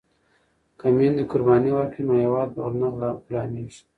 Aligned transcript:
که 0.79 0.87
میندې 0.95 1.23
قرباني 1.31 1.71
ورکړي 1.73 2.01
نو 2.07 2.13
هیواد 2.23 2.49
به 2.55 2.63
نه 2.79 2.87
غلامیږي. 3.25 3.81